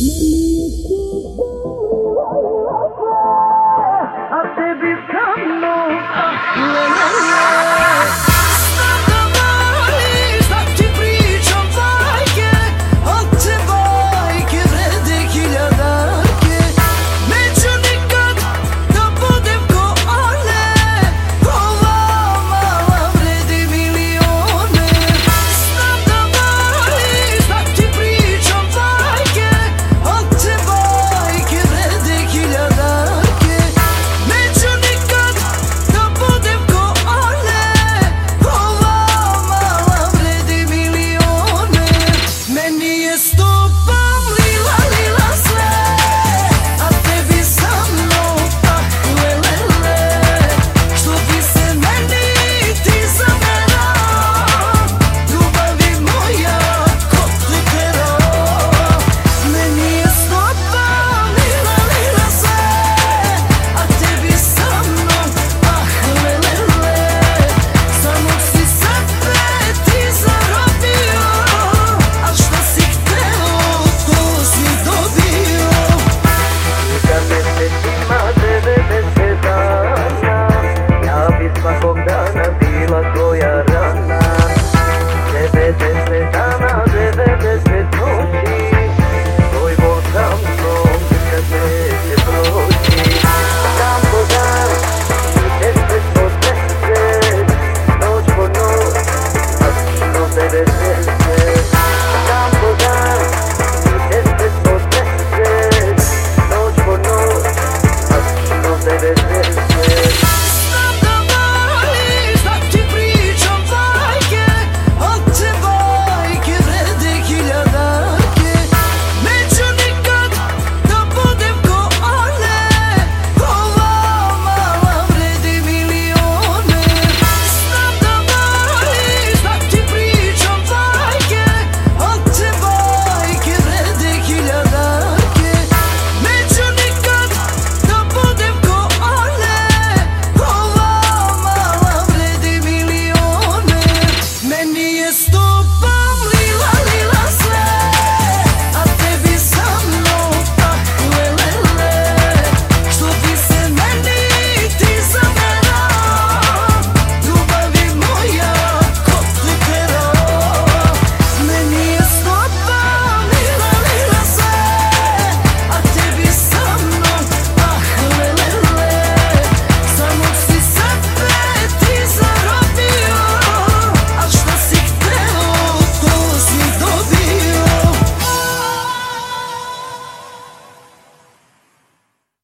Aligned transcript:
Mama. 0.00 0.39